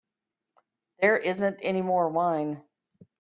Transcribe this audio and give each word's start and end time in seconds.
There 0.99 1.15
isn't 1.15 1.59
any 1.61 1.83
more 1.83 2.09
wine. 2.09 2.63